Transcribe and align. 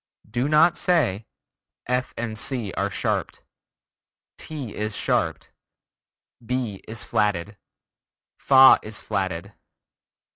Do 0.27 0.49
not 0.49 0.77
say: 0.79 1.27
"F 1.85 2.11
and 2.17 2.35
C 2.35 2.73
are 2.73 2.89
sharped," 2.89 3.43
"ti 4.35 4.73
is 4.75 4.97
sharped," 4.97 5.51
"B 6.43 6.81
is 6.87 7.03
flatted," 7.03 7.55
"fa 8.39 8.79
is 8.81 8.99
flatted." 8.99 9.53